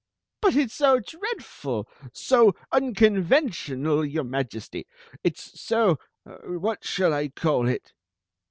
[0.41, 4.87] "But it s so dreadM— so unconventional, your Majesty!
[5.23, 5.97] It s so—
[6.45, 7.93] what shall I call it?"